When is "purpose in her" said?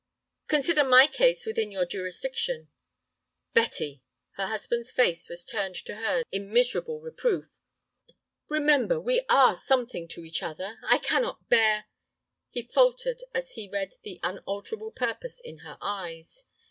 14.89-15.77